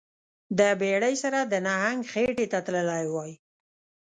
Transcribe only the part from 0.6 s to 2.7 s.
بیړۍ سره د نهنګ خیټې ته